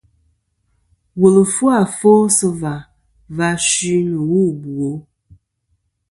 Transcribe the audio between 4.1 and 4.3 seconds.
nɨ̀